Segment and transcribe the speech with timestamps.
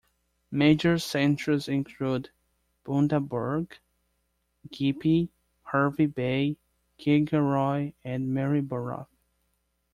[0.49, 2.31] Major centres include
[2.83, 3.73] Bundaberg,
[4.67, 5.29] Gympie,
[5.65, 6.57] Hervey Bay,
[6.97, 9.07] Kingaroy and Maryborough.